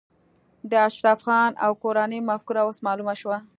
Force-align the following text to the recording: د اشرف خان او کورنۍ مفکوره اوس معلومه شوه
د 0.69 0.71
اشرف 0.87 1.19
خان 1.25 1.51
او 1.65 1.71
کورنۍ 1.83 2.19
مفکوره 2.29 2.61
اوس 2.65 2.77
معلومه 2.87 3.13
شوه 3.21 3.37